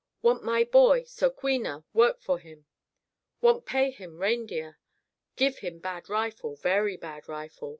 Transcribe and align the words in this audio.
Want 0.23 0.43
my 0.43 0.63
boy, 0.63 1.03
So 1.03 1.29
queena, 1.29 1.83
work 1.93 2.21
for 2.21 2.39
him. 2.39 2.65
Want 3.39 3.67
pay 3.67 3.91
him 3.91 4.17
reindeer. 4.17 4.79
Give 5.35 5.59
him 5.59 5.77
bad 5.77 6.09
rifle, 6.09 6.55
very 6.55 6.97
bad 6.97 7.29
rifle. 7.29 7.69